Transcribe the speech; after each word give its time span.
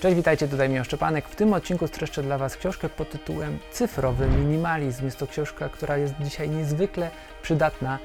Cześć, 0.00 0.16
witajcie, 0.16 0.48
tutaj 0.48 0.68
Michał 0.68 0.84
Szczepanek. 0.84 1.28
W 1.28 1.36
tym 1.36 1.52
odcinku 1.52 1.86
streszczę 1.86 2.22
dla 2.22 2.38
Was 2.38 2.56
książkę 2.56 2.88
pod 2.88 3.10
tytułem 3.10 3.58
Cyfrowy 3.70 4.26
Minimalizm. 4.26 5.04
Jest 5.04 5.18
to 5.18 5.26
książka, 5.26 5.68
która 5.68 5.96
jest 5.96 6.14
dzisiaj 6.20 6.50
niezwykle 6.50 7.10
przydatna, 7.42 7.98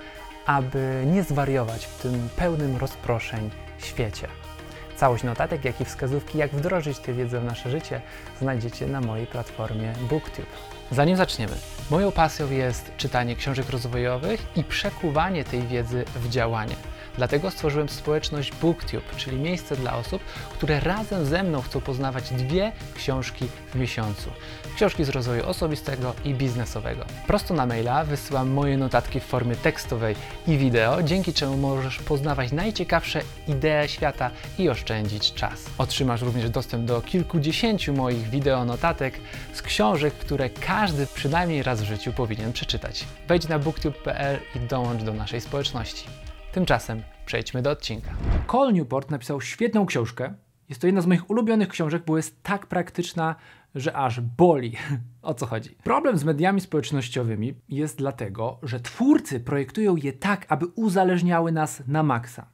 aby 0.45 1.03
nie 1.05 1.23
zwariować 1.23 1.85
w 1.85 2.01
tym 2.01 2.29
pełnym 2.35 2.77
rozproszeń 2.77 3.49
świecie. 3.77 4.27
Całość 4.95 5.23
notatek, 5.23 5.65
jak 5.65 5.81
i 5.81 5.85
wskazówki, 5.85 6.37
jak 6.37 6.51
wdrożyć 6.51 6.99
tę 6.99 7.13
wiedzę 7.13 7.39
w 7.39 7.43
nasze 7.43 7.69
życie, 7.69 8.01
znajdziecie 8.41 8.87
na 8.87 9.01
mojej 9.01 9.27
platformie 9.27 9.93
BookTube. 10.09 10.47
Zanim 10.91 11.15
zaczniemy, 11.15 11.53
moją 11.91 12.11
pasją 12.11 12.51
jest 12.51 12.91
czytanie 12.97 13.35
książek 13.35 13.69
rozwojowych 13.69 14.45
i 14.55 14.63
przekuwanie 14.63 15.43
tej 15.43 15.67
wiedzy 15.67 16.05
w 16.15 16.29
działanie. 16.29 16.75
Dlatego 17.17 17.51
stworzyłem 17.51 17.89
społeczność 17.89 18.51
BookTube, 18.61 19.15
czyli 19.17 19.37
miejsce 19.37 19.75
dla 19.75 19.97
osób, 19.97 20.21
które 20.53 20.79
razem 20.79 21.25
ze 21.25 21.43
mną 21.43 21.61
chcą 21.61 21.81
poznawać 21.81 22.29
dwie 22.29 22.71
książki 22.95 23.45
w 23.73 23.75
miesiącu. 23.75 24.29
Książki 24.75 25.03
z 25.03 25.09
rozwoju 25.09 25.45
osobistego 25.45 26.13
i 26.25 26.33
biznesowego. 26.33 27.05
Prosto 27.27 27.53
na 27.53 27.65
maila 27.65 28.03
wysyłam 28.03 28.49
moje 28.49 28.77
notatki 28.77 29.19
w 29.19 29.23
formie 29.23 29.55
tekstowej 29.55 30.15
i 30.47 30.57
wideo, 30.57 31.03
dzięki 31.03 31.33
czemu 31.33 31.57
możesz 31.57 31.99
poznawać 31.99 32.51
najciekawsze 32.51 33.21
idee 33.47 33.87
świata 33.87 34.31
i 34.59 34.69
oszczędzić 34.69 35.33
czas. 35.33 35.65
Otrzymasz 35.77 36.21
również 36.21 36.49
dostęp 36.49 36.85
do 36.85 37.01
kilkudziesięciu 37.01 37.93
moich 37.93 38.29
wideo 38.31 38.65
notatek 38.65 39.19
z 39.53 39.61
książek, 39.61 40.13
które 40.13 40.49
każdy 40.49 41.07
przynajmniej 41.07 41.63
raz 41.63 41.81
w 41.81 41.85
życiu 41.85 42.13
powinien 42.13 42.53
przeczytać. 42.53 43.07
Wejdź 43.27 43.47
na 43.47 43.59
booktube.pl 43.59 44.39
i 44.55 44.59
dołącz 44.59 45.03
do 45.03 45.13
naszej 45.13 45.41
społeczności. 45.41 46.07
Tymczasem 46.51 47.03
przejdźmy 47.25 47.61
do 47.61 47.71
odcinka. 47.71 48.11
Cole 48.47 48.73
Newport 48.73 49.11
napisał 49.11 49.41
świetną 49.41 49.85
książkę. 49.85 50.33
Jest 50.69 50.81
to 50.81 50.87
jedna 50.87 51.01
z 51.01 51.05
moich 51.05 51.29
ulubionych 51.29 51.67
książek, 51.67 52.03
bo 52.05 52.17
jest 52.17 52.43
tak 52.43 52.67
praktyczna, 52.67 53.35
że 53.75 53.95
aż 53.95 54.21
boli. 54.21 54.77
O 55.21 55.33
co 55.33 55.45
chodzi? 55.45 55.69
Problem 55.83 56.17
z 56.17 56.23
mediami 56.23 56.61
społecznościowymi 56.61 57.53
jest 57.69 57.97
dlatego, 57.97 58.59
że 58.63 58.79
twórcy 58.79 59.39
projektują 59.39 59.95
je 59.95 60.13
tak, 60.13 60.45
aby 60.49 60.65
uzależniały 60.65 61.51
nas 61.51 61.83
na 61.87 62.03
maksa. 62.03 62.45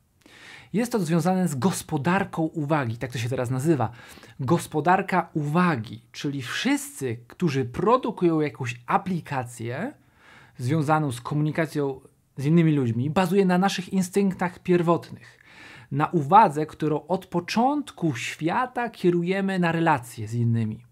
Jest 0.74 0.92
to 0.92 1.00
związane 1.00 1.48
z 1.48 1.56
gospodarką 1.56 2.44
uwagi, 2.44 2.98
tak 2.98 3.12
to 3.12 3.18
się 3.18 3.30
teraz 3.30 3.50
nazywa. 3.50 3.90
Gospodarka 4.40 5.30
uwagi, 5.34 6.02
czyli 6.12 6.42
wszyscy, 6.42 7.18
którzy 7.28 7.66
produkują 7.66 8.40
jakąś 8.40 8.82
aplikację 8.88 9.94
związaną 10.58 11.12
z 11.12 11.22
komunikacją 11.22 12.00
z 12.38 12.46
innymi 12.46 12.74
ludźmi 12.74 13.10
bazuje 13.10 13.46
na 13.46 13.58
naszych 13.58 13.94
instynktach 13.94 14.60
pierwotnych, 14.60 15.40
na 15.92 16.08
uwadze, 16.08 16.66
którą 16.66 17.08
od 17.08 17.26
początku 17.26 18.16
świata 18.16 18.90
kierujemy 18.90 19.60
na 19.60 19.72
relacje 19.72 20.28
z 20.28 20.34
innymi. 20.34 20.84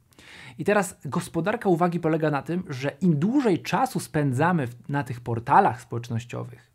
I 0.58 0.66
teraz 0.66 1.00
gospodarka 1.06 1.70
uwagi 1.70 2.00
polega 2.00 2.32
na 2.32 2.42
tym, 2.42 2.64
że 2.70 2.92
im 3.02 3.20
dłużej 3.20 3.60
czasu 3.60 4.00
spędzamy 4.00 4.68
na 4.90 5.04
tych 5.04 5.22
portalach 5.22 5.82
społecznościowych, 5.82 6.72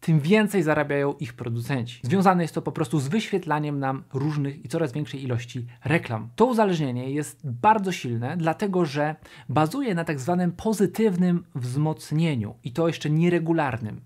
tym 0.00 0.20
więcej 0.20 0.62
zarabiają 0.62 1.12
ich 1.12 1.34
producenci. 1.34 2.00
Związane 2.02 2.42
jest 2.42 2.54
to 2.54 2.62
po 2.62 2.72
prostu 2.72 3.00
z 3.00 3.08
wyświetlaniem 3.08 3.78
nam 3.78 4.04
różnych 4.12 4.64
i 4.64 4.68
coraz 4.68 4.92
większej 4.92 5.22
ilości 5.24 5.66
reklam. 5.84 6.28
To 6.36 6.46
uzależnienie 6.46 7.10
jest 7.10 7.50
bardzo 7.50 7.92
silne, 7.92 8.36
dlatego 8.36 8.84
że 8.84 9.16
bazuje 9.48 9.94
na 9.94 10.04
tak 10.04 10.20
zwanym 10.20 10.52
pozytywnym 10.52 11.44
wzmocnieniu 11.54 12.54
i 12.64 12.72
to 12.72 12.86
jeszcze 12.86 13.10
nieregularnym. 13.10 14.00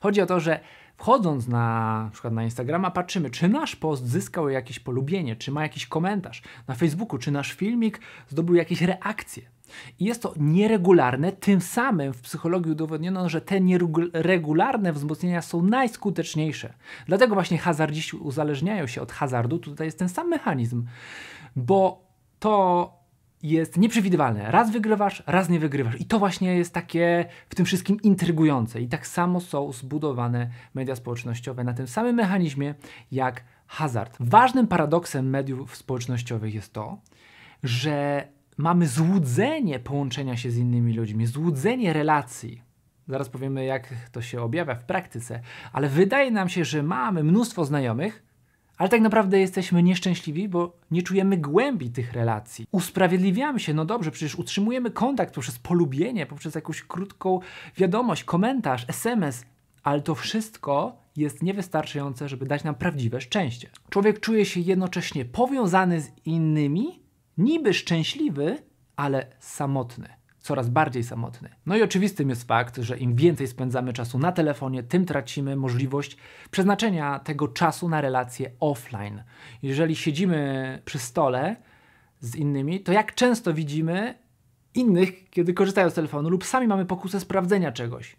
Chodzi 0.00 0.20
o 0.20 0.26
to, 0.26 0.40
że 0.40 0.60
wchodząc 0.96 1.48
na, 1.48 2.02
na 2.04 2.10
przykład 2.12 2.34
na 2.34 2.44
Instagrama, 2.44 2.90
patrzymy, 2.90 3.30
czy 3.30 3.48
nasz 3.48 3.76
post 3.76 4.06
zyskał 4.06 4.48
jakieś 4.48 4.78
polubienie, 4.78 5.36
czy 5.36 5.52
ma 5.52 5.62
jakiś 5.62 5.86
komentarz. 5.86 6.42
Na 6.68 6.74
Facebooku, 6.74 7.18
czy 7.18 7.30
nasz 7.30 7.52
filmik 7.52 8.00
zdobył 8.28 8.54
jakieś 8.54 8.82
reakcje. 8.82 9.42
I 9.98 10.04
jest 10.04 10.22
to 10.22 10.34
nieregularne, 10.36 11.32
tym 11.32 11.60
samym 11.60 12.12
w 12.12 12.20
psychologii 12.20 12.72
udowodniono, 12.72 13.28
że 13.28 13.40
te 13.40 13.60
nieregularne 13.60 14.92
wzmocnienia 14.92 15.42
są 15.42 15.62
najskuteczniejsze. 15.62 16.74
Dlatego 17.06 17.34
właśnie 17.34 17.58
hazardziści 17.58 18.16
uzależniają 18.16 18.86
się 18.86 19.02
od 19.02 19.12
hazardu. 19.12 19.58
Tutaj 19.58 19.86
jest 19.86 19.98
ten 19.98 20.08
sam 20.08 20.28
mechanizm, 20.28 20.86
bo 21.56 22.04
to 22.38 23.00
jest 23.42 23.76
nieprzewidywalne. 23.76 24.50
Raz 24.50 24.70
wygrywasz, 24.70 25.22
raz 25.26 25.48
nie 25.48 25.58
wygrywasz. 25.58 26.00
I 26.00 26.04
to 26.04 26.18
właśnie 26.18 26.56
jest 26.56 26.74
takie 26.74 27.24
w 27.48 27.54
tym 27.54 27.66
wszystkim 27.66 28.00
intrygujące. 28.02 28.80
I 28.80 28.88
tak 28.88 29.06
samo 29.06 29.40
są 29.40 29.72
zbudowane 29.72 30.50
media 30.74 30.96
społecznościowe 30.96 31.64
na 31.64 31.72
tym 31.72 31.86
samym 31.86 32.16
mechanizmie 32.16 32.74
jak 33.12 33.44
hazard. 33.66 34.16
Ważnym 34.20 34.66
paradoksem 34.66 35.30
mediów 35.30 35.76
społecznościowych 35.76 36.54
jest 36.54 36.72
to, 36.72 36.98
że 37.62 38.28
mamy 38.60 38.86
złudzenie 38.86 39.78
połączenia 39.78 40.36
się 40.36 40.50
z 40.50 40.56
innymi 40.56 40.94
ludźmi, 40.94 41.26
złudzenie 41.26 41.92
relacji. 41.92 42.62
Zaraz 43.08 43.28
powiemy, 43.28 43.64
jak 43.64 43.94
to 44.12 44.22
się 44.22 44.42
objawia 44.42 44.74
w 44.74 44.84
praktyce, 44.84 45.40
ale 45.72 45.88
wydaje 45.88 46.30
nam 46.30 46.48
się, 46.48 46.64
że 46.64 46.82
mamy 46.82 47.24
mnóstwo 47.24 47.64
znajomych, 47.64 48.22
ale 48.76 48.88
tak 48.88 49.00
naprawdę 49.00 49.40
jesteśmy 49.40 49.82
nieszczęśliwi, 49.82 50.48
bo 50.48 50.76
nie 50.90 51.02
czujemy 51.02 51.36
głębi 51.36 51.90
tych 51.90 52.12
relacji. 52.12 52.66
Usprawiedliwiamy 52.72 53.60
się, 53.60 53.74
no 53.74 53.84
dobrze, 53.84 54.10
przecież 54.10 54.34
utrzymujemy 54.34 54.90
kontakt 54.90 55.34
poprzez 55.34 55.58
polubienie, 55.58 56.26
poprzez 56.26 56.54
jakąś 56.54 56.82
krótką 56.82 57.40
wiadomość, 57.76 58.24
komentarz, 58.24 58.84
SMS, 58.88 59.44
ale 59.82 60.00
to 60.00 60.14
wszystko 60.14 60.96
jest 61.16 61.42
niewystarczające, 61.42 62.28
żeby 62.28 62.46
dać 62.46 62.64
nam 62.64 62.74
prawdziwe 62.74 63.20
szczęście. 63.20 63.70
Człowiek 63.90 64.20
czuje 64.20 64.44
się 64.44 64.60
jednocześnie 64.60 65.24
powiązany 65.24 66.00
z 66.00 66.10
innymi, 66.24 66.99
niby 67.40 67.74
szczęśliwy, 67.74 68.58
ale 68.96 69.26
samotny. 69.38 70.08
Coraz 70.38 70.68
bardziej 70.68 71.04
samotny. 71.04 71.48
No 71.66 71.76
i 71.76 71.82
oczywistym 71.82 72.28
jest 72.28 72.48
fakt, 72.48 72.76
że 72.76 72.98
im 72.98 73.14
więcej 73.14 73.46
spędzamy 73.46 73.92
czasu 73.92 74.18
na 74.18 74.32
telefonie, 74.32 74.82
tym 74.82 75.06
tracimy 75.06 75.56
możliwość 75.56 76.16
przeznaczenia 76.50 77.18
tego 77.18 77.48
czasu 77.48 77.88
na 77.88 78.00
relacje 78.00 78.50
offline. 78.60 79.22
Jeżeli 79.62 79.96
siedzimy 79.96 80.82
przy 80.84 80.98
stole 80.98 81.56
z 82.20 82.36
innymi, 82.36 82.80
to 82.80 82.92
jak 82.92 83.14
często 83.14 83.54
widzimy 83.54 84.14
innych, 84.74 85.30
kiedy 85.30 85.54
korzystają 85.54 85.90
z 85.90 85.94
telefonu, 85.94 86.28
lub 86.28 86.44
sami 86.44 86.66
mamy 86.66 86.86
pokusę 86.86 87.20
sprawdzenia 87.20 87.72
czegoś. 87.72 88.16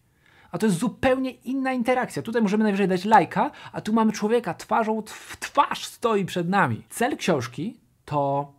A 0.52 0.58
to 0.58 0.66
jest 0.66 0.78
zupełnie 0.78 1.32
inna 1.32 1.74
interakcja. 1.74 2.22
Tutaj 2.22 2.42
możemy 2.42 2.64
najwyżej 2.64 2.88
dać 2.88 3.06
lajka, 3.06 3.52
a 3.72 3.82
tu 3.82 3.94
mamy 3.94 4.12
człowieka 4.12 4.53
twarzą 4.53 5.03
w 5.06 5.38
twarz 5.40 5.86
stoi 5.86 6.26
przed 6.26 6.50
nami. 6.50 6.84
Cel 6.90 7.18
książki 7.18 7.78
to 8.06 8.53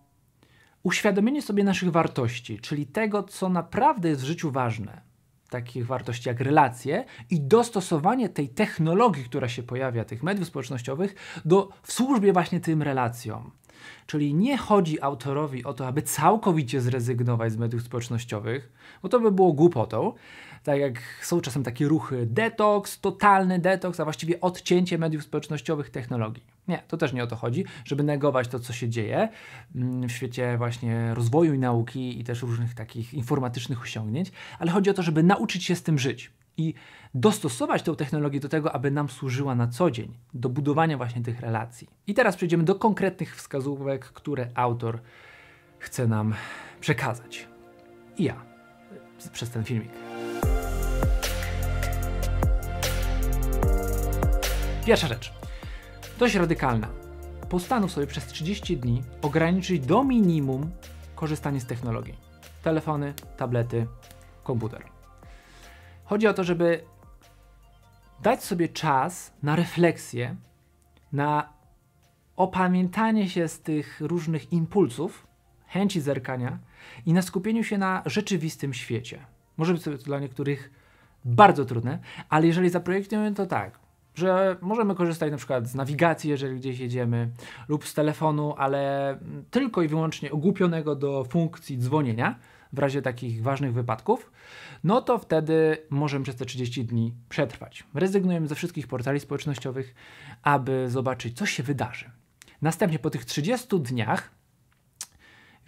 uświadomienie 0.82 1.42
sobie 1.42 1.64
naszych 1.64 1.90
wartości, 1.90 2.58
czyli 2.58 2.86
tego, 2.86 3.22
co 3.22 3.48
naprawdę 3.48 4.08
jest 4.08 4.22
w 4.22 4.24
życiu 4.24 4.50
ważne, 4.50 5.02
takich 5.50 5.86
wartości 5.86 6.28
jak 6.28 6.40
relacje 6.40 7.04
i 7.30 7.40
dostosowanie 7.40 8.28
tej 8.28 8.48
technologii, 8.48 9.24
która 9.24 9.48
się 9.48 9.62
pojawia, 9.62 10.04
tych 10.04 10.22
mediów 10.22 10.48
społecznościowych, 10.48 11.14
do, 11.44 11.68
w 11.82 11.92
służbie 11.92 12.32
właśnie 12.32 12.60
tym 12.60 12.82
relacjom. 12.82 13.50
Czyli 14.06 14.34
nie 14.34 14.56
chodzi 14.56 15.02
autorowi 15.02 15.64
o 15.64 15.74
to, 15.74 15.86
aby 15.86 16.02
całkowicie 16.02 16.80
zrezygnować 16.80 17.52
z 17.52 17.56
mediów 17.56 17.82
społecznościowych, 17.82 18.72
bo 19.02 19.08
to 19.08 19.20
by 19.20 19.32
było 19.32 19.52
głupotą. 19.52 20.12
Tak 20.64 20.80
jak 20.80 21.00
są 21.22 21.40
czasem 21.40 21.62
takie 21.62 21.88
ruchy 21.88 22.26
detoks, 22.26 23.00
totalny 23.00 23.58
detoks, 23.58 24.00
a 24.00 24.04
właściwie 24.04 24.40
odcięcie 24.40 24.98
mediów 24.98 25.22
społecznościowych 25.22 25.90
technologii. 25.90 26.44
Nie, 26.68 26.82
to 26.88 26.96
też 26.96 27.12
nie 27.12 27.24
o 27.24 27.26
to 27.26 27.36
chodzi, 27.36 27.64
żeby 27.84 28.02
negować 28.02 28.48
to, 28.48 28.58
co 28.58 28.72
się 28.72 28.88
dzieje 28.88 29.28
mm, 29.74 30.08
w 30.08 30.12
świecie 30.12 30.54
właśnie 30.58 31.14
rozwoju 31.14 31.54
i 31.54 31.58
nauki 31.58 32.20
i 32.20 32.24
też 32.24 32.42
różnych 32.42 32.74
takich 32.74 33.14
informatycznych 33.14 33.82
osiągnięć, 33.82 34.32
ale 34.58 34.70
chodzi 34.70 34.90
o 34.90 34.94
to, 34.94 35.02
żeby 35.02 35.22
nauczyć 35.22 35.64
się 35.64 35.76
z 35.76 35.82
tym 35.82 35.98
żyć 35.98 36.30
i 36.56 36.74
dostosować 37.14 37.82
tę 37.82 37.96
technologię 37.96 38.40
do 38.40 38.48
tego, 38.48 38.72
aby 38.72 38.90
nam 38.90 39.08
służyła 39.08 39.54
na 39.54 39.68
co 39.68 39.90
dzień, 39.90 40.18
do 40.34 40.48
budowania 40.48 40.96
właśnie 40.96 41.22
tych 41.22 41.40
relacji. 41.40 41.88
I 42.06 42.14
teraz 42.14 42.36
przejdziemy 42.36 42.64
do 42.64 42.74
konkretnych 42.74 43.36
wskazówek, 43.36 44.04
które 44.04 44.48
autor 44.54 45.00
chce 45.78 46.06
nam 46.06 46.34
przekazać. 46.80 47.48
I 48.18 48.24
ja 48.24 48.36
przez 49.32 49.50
ten 49.50 49.64
filmik. 49.64 49.90
Pierwsza 54.86 55.06
rzecz 55.06 55.32
dość 56.18 56.34
radykalna. 56.34 56.88
Postanów 57.48 57.92
sobie 57.92 58.06
przez 58.06 58.26
30 58.26 58.76
dni 58.76 59.02
ograniczyć 59.22 59.86
do 59.86 60.04
minimum 60.04 60.70
korzystanie 61.14 61.60
z 61.60 61.66
technologii. 61.66 62.14
Telefony, 62.62 63.14
tablety, 63.36 63.86
komputer. 64.42 65.01
Chodzi 66.04 66.26
o 66.26 66.34
to, 66.34 66.44
żeby 66.44 66.84
dać 68.22 68.44
sobie 68.44 68.68
czas 68.68 69.32
na 69.42 69.56
refleksję, 69.56 70.36
na 71.12 71.52
opamiętanie 72.36 73.28
się 73.28 73.48
z 73.48 73.60
tych 73.60 74.00
różnych 74.00 74.52
impulsów, 74.52 75.26
chęci 75.66 76.00
zerkania 76.00 76.58
i 77.06 77.12
na 77.12 77.22
skupieniu 77.22 77.64
się 77.64 77.78
na 77.78 78.02
rzeczywistym 78.06 78.74
świecie. 78.74 79.26
Może 79.56 79.72
być 79.72 79.82
to 79.82 79.90
dla 79.90 80.20
niektórych 80.20 80.70
bardzo 81.24 81.64
trudne, 81.64 81.98
ale 82.28 82.46
jeżeli 82.46 82.70
zaprojektujemy 82.70 83.34
to 83.34 83.46
tak, 83.46 83.78
że 84.14 84.56
możemy 84.60 84.94
korzystać 84.94 85.30
na 85.30 85.36
przykład 85.36 85.66
z 85.68 85.74
nawigacji, 85.74 86.30
jeżeli 86.30 86.56
gdzieś 86.56 86.78
jedziemy, 86.78 87.30
lub 87.68 87.88
z 87.88 87.94
telefonu, 87.94 88.54
ale 88.58 89.18
tylko 89.50 89.82
i 89.82 89.88
wyłącznie 89.88 90.32
ogłupionego 90.32 90.96
do 90.96 91.24
funkcji 91.24 91.78
dzwonienia 91.78 92.38
w 92.72 92.78
razie 92.78 93.02
takich 93.02 93.42
ważnych 93.42 93.72
wypadków, 93.72 94.32
no 94.84 95.02
to 95.02 95.18
wtedy 95.18 95.76
możemy 95.90 96.22
przez 96.22 96.36
te 96.36 96.44
30 96.44 96.84
dni 96.84 97.14
przetrwać. 97.28 97.84
Rezygnujemy 97.94 98.48
ze 98.48 98.54
wszystkich 98.54 98.86
portali 98.86 99.20
społecznościowych, 99.20 99.94
aby 100.42 100.90
zobaczyć, 100.90 101.36
co 101.38 101.46
się 101.46 101.62
wydarzy. 101.62 102.10
Następnie 102.62 102.98
po 102.98 103.10
tych 103.10 103.24
30 103.24 103.80
dniach 103.80 104.30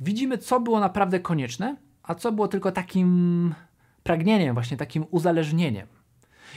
widzimy, 0.00 0.38
co 0.38 0.60
było 0.60 0.80
naprawdę 0.80 1.20
konieczne, 1.20 1.76
a 2.02 2.14
co 2.14 2.32
było 2.32 2.48
tylko 2.48 2.72
takim 2.72 3.54
pragnieniem, 4.02 4.54
właśnie 4.54 4.76
takim 4.76 5.04
uzależnieniem. 5.10 5.86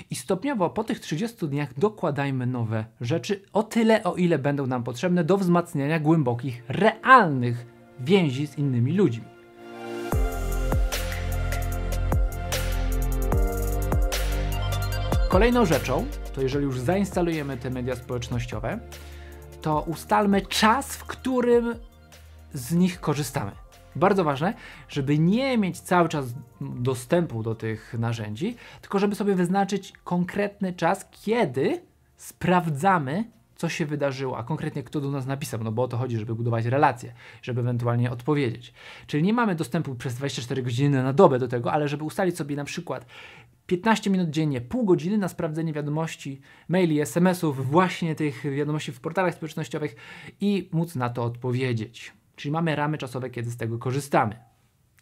I 0.10 0.16
stopniowo 0.16 0.70
po 0.70 0.84
tych 0.84 1.00
30 1.00 1.48
dniach 1.48 1.80
dokładajmy 1.80 2.46
nowe 2.46 2.86
rzeczy, 3.02 3.42
o 3.54 3.64
tyle, 3.64 4.04
o 4.04 4.16
ile 4.16 4.40
będą 4.40 4.68
nam 4.68 4.84
potrzebne 4.84 5.24
do 5.24 5.38
wzmacniania 5.38 6.00
głębokich, 6.00 6.64
realnych 6.68 7.66
więzi 8.00 8.48
z 8.48 8.58
innymi 8.58 8.94
ludźmi. 8.94 9.26
Kolejną 15.30 15.66
rzeczą, 15.66 16.06
to 16.34 16.42
jeżeli 16.42 16.66
już 16.66 16.80
zainstalujemy 16.80 17.58
te 17.58 17.70
media 17.70 17.96
społecznościowe, 17.96 18.80
to 19.62 19.82
ustalmy 19.82 20.42
czas, 20.42 20.96
w 20.96 21.04
którym 21.06 21.76
z 22.54 22.74
nich 22.74 23.00
korzystamy. 23.00 23.52
Bardzo 23.98 24.24
ważne, 24.24 24.54
żeby 24.90 25.20
nie 25.20 25.58
mieć 25.58 25.80
cały 25.80 26.10
czas 26.10 26.34
dostępu 26.62 27.44
do 27.44 27.56
tych 27.56 27.96
narzędzi, 28.00 28.56
tylko 28.82 29.00
żeby 29.00 29.16
sobie 29.16 29.36
wyznaczyć 29.36 29.94
konkretny 30.04 30.74
czas, 30.74 31.10
kiedy 31.12 31.82
sprawdzamy, 32.16 33.24
co 33.56 33.70
się 33.70 33.86
wydarzyło, 33.86 34.38
a 34.38 34.44
konkretnie 34.44 34.84
kto 34.84 35.02
do 35.02 35.12
nas 35.12 35.26
napisał, 35.26 35.64
no 35.64 35.72
bo 35.72 35.84
o 35.84 35.88
to 35.88 35.98
chodzi, 35.98 36.18
żeby 36.18 36.36
budować 36.36 36.66
relacje, 36.66 37.14
żeby 37.42 37.62
ewentualnie 37.62 38.12
odpowiedzieć. 38.12 38.74
Czyli 39.08 39.24
nie 39.24 39.34
mamy 39.34 39.56
dostępu 39.56 39.96
przez 39.96 40.16
24 40.16 40.64
godziny 40.64 41.04
na 41.04 41.14
dobę 41.14 41.40
do 41.40 41.48
tego, 41.48 41.72
ale 41.72 41.88
żeby 41.88 42.04
ustalić 42.04 42.38
sobie 42.38 42.56
na 42.56 42.64
przykład 42.64 43.06
15 43.68 44.10
minut 44.10 44.30
dziennie, 44.30 44.62
pół 44.62 44.86
godziny 44.86 45.18
na 45.18 45.28
sprawdzenie 45.28 45.74
wiadomości, 45.74 46.42
maili, 46.68 47.02
SMS-ów, 47.02 47.72
właśnie 47.72 48.16
tych 48.16 48.56
wiadomości 48.56 48.92
w 48.92 49.00
portalach 49.00 49.34
społecznościowych 49.34 49.96
i 50.42 50.70
móc 50.72 50.96
na 50.96 51.10
to 51.10 51.24
odpowiedzieć. 51.24 52.14
Czyli 52.38 52.52
mamy 52.52 52.76
ramy 52.76 52.98
czasowe, 52.98 53.30
kiedy 53.30 53.50
z 53.52 53.58
tego 53.58 53.80
korzystamy. 53.80 54.36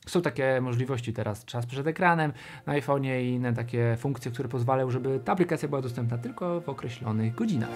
Są 0.07 0.21
takie 0.21 0.61
możliwości 0.61 1.13
teraz, 1.13 1.45
czas 1.45 1.65
przed 1.65 1.87
ekranem 1.87 2.33
na 2.65 2.73
iPhone'ie 2.73 3.21
i 3.21 3.29
inne 3.29 3.53
takie 3.53 3.95
funkcje, 3.99 4.31
które 4.31 4.49
pozwalają, 4.49 4.91
żeby 4.91 5.19
ta 5.19 5.31
aplikacja 5.31 5.69
była 5.69 5.81
dostępna 5.81 6.17
tylko 6.17 6.61
w 6.61 6.69
określonych 6.69 7.35
godzinach. 7.35 7.69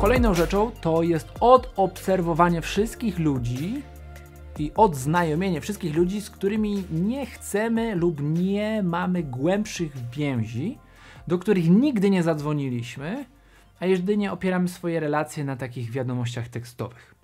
Kolejną 0.00 0.34
rzeczą 0.34 0.70
to 0.80 1.02
jest 1.02 1.28
odobserwowanie 1.40 2.60
wszystkich 2.60 3.18
ludzi 3.18 3.82
i 4.58 4.72
odznajomienie 4.76 5.60
wszystkich 5.60 5.96
ludzi, 5.96 6.20
z 6.20 6.30
którymi 6.30 6.84
nie 6.90 7.26
chcemy 7.26 7.94
lub 7.94 8.20
nie 8.22 8.82
mamy 8.82 9.22
głębszych 9.22 9.92
więzi, 10.10 10.78
do 11.28 11.38
których 11.38 11.70
nigdy 11.70 12.10
nie 12.10 12.22
zadzwoniliśmy, 12.22 13.24
a 13.82 13.86
jedynie 13.86 14.32
opieramy 14.32 14.68
swoje 14.68 15.00
relacje 15.00 15.44
na 15.44 15.56
takich 15.56 15.90
wiadomościach 15.90 16.48
tekstowych. 16.48 17.14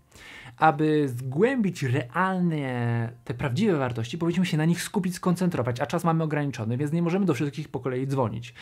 Aby 0.57 1.09
zgłębić 1.09 1.83
realne, 1.83 3.13
te 3.25 3.35
prawdziwe 3.35 3.79
wartości, 3.79 4.19
powinniśmy 4.19 4.47
się 4.47 4.57
na 4.57 4.65
nich 4.65 4.83
skupić, 4.83 5.15
skoncentrować, 5.15 5.81
a 5.81 5.87
czas 5.87 6.05
mamy 6.05 6.25
ograniczony, 6.25 6.77
więc 6.77 6.93
nie 6.93 7.03
możemy 7.03 7.27
do 7.27 7.35
wszystkich 7.35 7.69
po 7.69 7.81
kolei 7.81 8.07
dzwonić, 8.07 8.55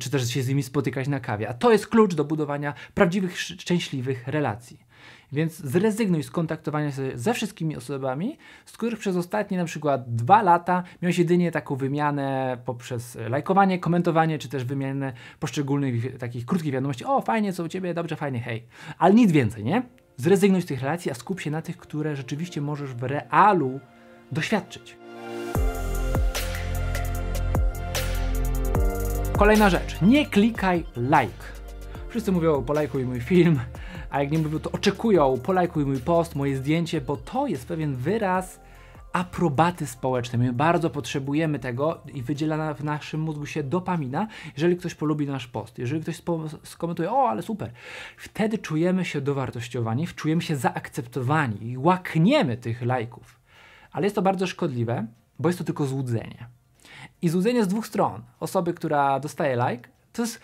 czy 0.00 0.10
też 0.10 0.30
się 0.30 0.42
z 0.42 0.48
nimi 0.48 0.62
spotykać 0.62 1.08
na 1.08 1.20
kawie. 1.20 1.48
A 1.48 1.54
to 1.54 1.72
jest 1.72 1.86
klucz 1.86 2.14
do 2.14 2.24
budowania 2.24 2.74
prawdziwych, 2.94 3.40
szczęśliwych 3.40 4.28
relacji. 4.28 4.87
Więc 5.32 5.56
zrezygnuj 5.56 6.22
z 6.22 6.30
kontaktowania 6.30 6.92
się 6.92 7.10
ze 7.14 7.34
wszystkimi 7.34 7.76
osobami, 7.76 8.38
z 8.66 8.72
których 8.72 8.98
przez 8.98 9.16
ostatnie 9.16 9.58
na 9.58 9.64
przykład 9.64 10.14
dwa 10.14 10.42
lata 10.42 10.82
miałeś 11.02 11.18
jedynie 11.18 11.50
taką 11.50 11.76
wymianę 11.76 12.58
poprzez 12.64 13.18
lajkowanie, 13.28 13.78
komentowanie, 13.78 14.38
czy 14.38 14.48
też 14.48 14.64
wymianę 14.64 15.12
poszczególnych 15.40 16.18
takich 16.18 16.46
krótkich 16.46 16.72
wiadomości. 16.72 17.04
O, 17.04 17.20
fajnie, 17.20 17.52
co 17.52 17.64
u 17.64 17.68
Ciebie, 17.68 17.94
dobrze, 17.94 18.16
fajnie, 18.16 18.40
hej. 18.40 18.66
Ale 18.98 19.14
nic 19.14 19.32
więcej, 19.32 19.64
nie? 19.64 19.82
Zrezygnuj 20.16 20.62
z 20.62 20.66
tych 20.66 20.82
relacji, 20.82 21.10
a 21.10 21.14
skup 21.14 21.40
się 21.40 21.50
na 21.50 21.62
tych, 21.62 21.76
które 21.76 22.16
rzeczywiście 22.16 22.60
możesz 22.60 22.94
w 22.94 23.02
realu 23.02 23.80
doświadczyć. 24.32 24.96
Kolejna 29.38 29.70
rzecz. 29.70 30.02
Nie 30.02 30.26
klikaj 30.26 30.84
like. 30.96 31.57
Wszyscy 32.08 32.32
mówią, 32.32 32.62
polajkuj 32.62 33.04
mój 33.04 33.20
film, 33.20 33.60
a 34.10 34.22
jak 34.22 34.30
nie 34.32 34.38
mówią, 34.38 34.58
to 34.58 34.70
oczekują, 34.70 35.38
polajkuj 35.42 35.86
mój 35.86 35.98
post, 36.00 36.34
moje 36.34 36.56
zdjęcie, 36.56 37.00
bo 37.00 37.16
to 37.16 37.46
jest 37.46 37.66
pewien 37.66 37.96
wyraz 37.96 38.60
aprobaty 39.12 39.86
społecznej. 39.86 40.46
My 40.46 40.52
bardzo 40.52 40.90
potrzebujemy 40.90 41.58
tego 41.58 42.00
i 42.14 42.22
wydziela 42.22 42.74
w 42.74 42.84
naszym 42.84 43.20
mózgu 43.20 43.46
się 43.46 43.62
dopamina, 43.62 44.26
jeżeli 44.56 44.76
ktoś 44.76 44.94
polubi 44.94 45.26
nasz 45.26 45.46
post, 45.46 45.78
jeżeli 45.78 46.02
ktoś 46.02 46.22
skomentuje, 46.62 47.12
o, 47.12 47.28
ale 47.28 47.42
super. 47.42 47.72
Wtedy 48.16 48.58
czujemy 48.58 49.04
się 49.04 49.20
dowartościowani, 49.20 50.06
czujemy 50.06 50.42
się 50.42 50.56
zaakceptowani 50.56 51.70
i 51.70 51.78
łakniemy 51.78 52.56
tych 52.56 52.82
lajków. 52.82 53.40
Ale 53.92 54.06
jest 54.06 54.16
to 54.16 54.22
bardzo 54.22 54.46
szkodliwe, 54.46 55.06
bo 55.38 55.48
jest 55.48 55.58
to 55.58 55.64
tylko 55.64 55.86
złudzenie. 55.86 56.48
I 57.22 57.28
złudzenie 57.28 57.64
z 57.64 57.68
dwóch 57.68 57.86
stron. 57.86 58.22
Osoby, 58.40 58.74
która 58.74 59.20
dostaje 59.20 59.56
like, 59.56 59.88
to 60.12 60.22
jest 60.22 60.40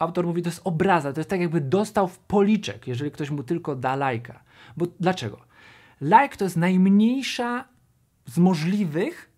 autor 0.00 0.26
mówi, 0.26 0.42
to 0.42 0.48
jest 0.48 0.60
obraza, 0.64 1.12
to 1.12 1.20
jest 1.20 1.30
tak 1.30 1.40
jakby 1.40 1.60
dostał 1.60 2.08
w 2.08 2.18
policzek, 2.18 2.86
jeżeli 2.86 3.10
ktoś 3.10 3.30
mu 3.30 3.42
tylko 3.42 3.76
da 3.76 3.96
lajka. 3.96 4.42
Bo 4.76 4.86
dlaczego? 5.00 5.40
Like 6.00 6.36
to 6.36 6.44
jest 6.44 6.56
najmniejsza 6.56 7.64
z 8.26 8.38
możliwych 8.38 9.30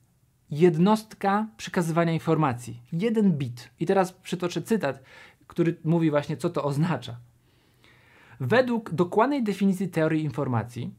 jednostka 0.50 1.46
przekazywania 1.56 2.12
informacji. 2.12 2.80
Jeden 2.92 3.32
bit. 3.32 3.70
I 3.80 3.86
teraz 3.86 4.12
przytoczę 4.12 4.62
cytat, 4.62 5.02
który 5.46 5.76
mówi 5.84 6.10
właśnie, 6.10 6.36
co 6.36 6.50
to 6.50 6.64
oznacza. 6.64 7.16
Według 8.40 8.90
dokładnej 8.90 9.42
definicji 9.42 9.88
teorii 9.88 10.24
informacji, 10.24 10.94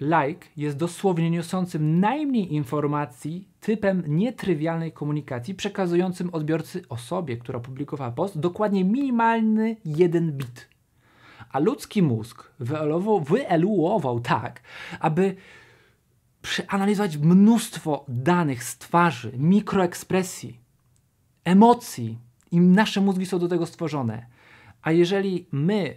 like 0.00 0.48
jest 0.56 0.76
dosłownie 0.76 1.30
niosącym 1.30 2.00
najmniej 2.00 2.54
informacji 2.54 3.48
typem 3.60 4.02
nietrywialnej 4.06 4.92
komunikacji, 4.92 5.54
przekazującym 5.54 6.30
odbiorcy 6.32 6.82
osobie, 6.88 7.36
która 7.36 7.58
opublikowała 7.58 8.10
post, 8.10 8.40
dokładnie 8.40 8.84
minimalny 8.84 9.76
jeden 9.84 10.32
bit. 10.32 10.68
A 11.52 11.58
ludzki 11.58 12.02
mózg 12.02 12.52
wyeluował, 12.60 13.20
wyeluował 13.20 14.20
tak, 14.20 14.62
aby 15.00 15.36
przeanalizować 16.42 17.16
mnóstwo 17.16 18.04
danych 18.08 18.64
z 18.64 18.78
twarzy, 18.78 19.32
mikroekspresji, 19.38 20.60
emocji 21.44 22.18
i 22.50 22.60
nasze 22.60 23.00
mózgi 23.00 23.26
są 23.26 23.38
do 23.38 23.48
tego 23.48 23.66
stworzone. 23.66 24.26
A 24.82 24.92
jeżeli 24.92 25.46
my 25.52 25.94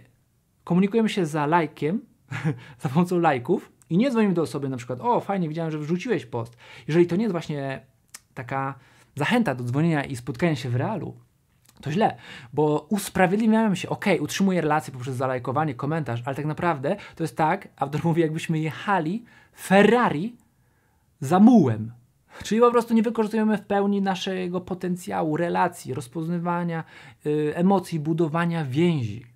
komunikujemy 0.64 1.08
się 1.08 1.26
za 1.26 1.46
lajkiem, 1.46 2.00
za 2.82 2.88
pomocą 2.88 3.18
lajków, 3.18 3.72
i 3.92 3.98
nie 3.98 4.10
dzwonimy 4.10 4.34
do 4.34 4.42
osoby 4.42 4.68
na 4.68 4.76
przykład, 4.76 5.00
o 5.00 5.20
fajnie, 5.20 5.48
widziałem, 5.48 5.70
że 5.70 5.78
wrzuciłeś 5.78 6.26
post. 6.26 6.56
Jeżeli 6.88 7.06
to 7.06 7.16
nie 7.16 7.22
jest 7.22 7.32
właśnie 7.32 7.80
taka 8.34 8.74
zachęta 9.14 9.54
do 9.54 9.64
dzwonienia 9.64 10.04
i 10.04 10.16
spotkania 10.16 10.56
się 10.56 10.70
w 10.70 10.76
realu, 10.76 11.16
to 11.80 11.92
źle, 11.92 12.16
bo 12.52 12.86
usprawiedliwiamy 12.88 13.76
się, 13.76 13.88
ok, 13.88 14.04
utrzymuję 14.20 14.60
relację 14.60 14.92
poprzez 14.92 15.16
zalajkowanie, 15.16 15.74
komentarz, 15.74 16.22
ale 16.24 16.36
tak 16.36 16.44
naprawdę 16.44 16.96
to 17.16 17.24
jest 17.24 17.36
tak, 17.36 17.68
autor 17.76 18.04
mówi, 18.04 18.22
jakbyśmy 18.22 18.58
jechali 18.58 19.24
Ferrari 19.60 20.36
za 21.20 21.40
mułem. 21.40 21.92
Czyli 22.44 22.60
po 22.60 22.70
prostu 22.70 22.94
nie 22.94 23.02
wykorzystujemy 23.02 23.58
w 23.58 23.66
pełni 23.66 24.02
naszego 24.02 24.60
potencjału, 24.60 25.36
relacji, 25.36 25.94
rozpoznawania 25.94 26.84
yy, 27.24 27.56
emocji, 27.56 28.00
budowania 28.00 28.64
więzi. 28.64 29.31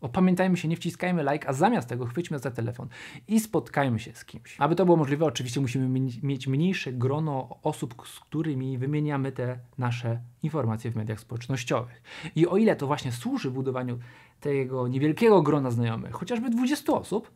Opamiętajmy 0.00 0.56
się, 0.56 0.68
nie 0.68 0.76
wciskajmy 0.76 1.24
like, 1.32 1.48
a 1.48 1.52
zamiast 1.52 1.88
tego 1.88 2.06
chwyćmy 2.06 2.38
za 2.38 2.50
telefon 2.50 2.88
i 3.28 3.40
spotkajmy 3.40 3.98
się 3.98 4.14
z 4.14 4.24
kimś. 4.24 4.56
Aby 4.58 4.74
to 4.74 4.84
było 4.84 4.96
możliwe, 4.96 5.24
oczywiście 5.24 5.60
musimy 5.60 6.10
mieć 6.22 6.46
mniejsze 6.46 6.92
grono 6.92 7.58
osób, 7.62 7.94
z 8.06 8.20
którymi 8.20 8.78
wymieniamy 8.78 9.32
te 9.32 9.58
nasze 9.78 10.20
informacje 10.42 10.90
w 10.90 10.96
mediach 10.96 11.20
społecznościowych. 11.20 12.02
I 12.34 12.46
o 12.46 12.56
ile 12.56 12.76
to 12.76 12.86
właśnie 12.86 13.12
służy 13.12 13.50
budowaniu 13.50 13.98
tego 14.40 14.88
niewielkiego 14.88 15.42
grona 15.42 15.70
znajomych, 15.70 16.12
chociażby 16.12 16.50
20 16.50 16.92
osób, 16.92 17.30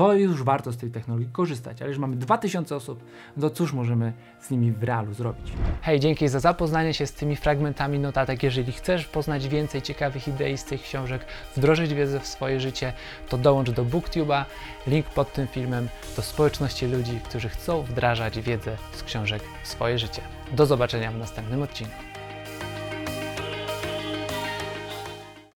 to 0.00 0.12
już 0.12 0.42
warto 0.42 0.72
z 0.72 0.76
tej 0.76 0.90
technologii 0.90 1.28
korzystać. 1.32 1.82
Ale 1.82 1.90
już 1.90 1.98
mamy 1.98 2.16
2000 2.16 2.76
osób, 2.76 3.04
no 3.36 3.50
cóż 3.50 3.72
możemy 3.72 4.12
z 4.40 4.50
nimi 4.50 4.72
w 4.72 4.82
realu 4.82 5.14
zrobić? 5.14 5.52
Hej, 5.82 6.00
dzięki 6.00 6.28
za 6.28 6.40
zapoznanie 6.40 6.94
się 6.94 7.06
z 7.06 7.12
tymi 7.12 7.36
fragmentami 7.36 7.98
notatek. 7.98 8.42
Jeżeli 8.42 8.72
chcesz 8.72 9.06
poznać 9.06 9.48
więcej 9.48 9.82
ciekawych 9.82 10.28
idei 10.28 10.58
z 10.58 10.64
tych 10.64 10.82
książek, 10.82 11.24
wdrożyć 11.56 11.94
wiedzę 11.94 12.20
w 12.20 12.26
swoje 12.26 12.60
życie, 12.60 12.92
to 13.28 13.38
dołącz 13.38 13.70
do 13.70 13.84
BookTube'a. 13.84 14.44
Link 14.86 15.06
pod 15.06 15.32
tym 15.32 15.46
filmem 15.46 15.88
do 16.16 16.22
społeczności 16.22 16.86
ludzi, 16.86 17.20
którzy 17.24 17.48
chcą 17.48 17.82
wdrażać 17.82 18.40
wiedzę 18.40 18.76
z 18.92 19.02
książek 19.02 19.42
w 19.62 19.68
swoje 19.68 19.98
życie. 19.98 20.22
Do 20.52 20.66
zobaczenia 20.66 21.12
w 21.12 21.18
następnym 21.18 21.62
odcinku. 21.62 22.09